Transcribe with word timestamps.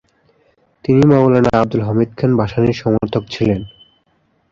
তিনি 0.85 1.01
মওলানা 1.11 1.51
আবদুল 1.59 1.81
হামিদ 1.87 2.09
খান 2.17 2.31
ভাসানীর 2.39 2.75
সমর্থক 2.81 3.23
ছিলেন। 3.33 3.61